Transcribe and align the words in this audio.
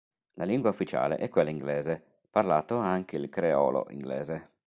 La 0.33 0.45
lingua 0.45 0.71
ufficiale 0.71 1.17
è 1.17 1.29
quella 1.29 1.51
inglese; 1.51 2.03
parlato 2.31 2.75
anche 2.77 3.17
il 3.17 3.29
creolo-inglese. 3.29 4.49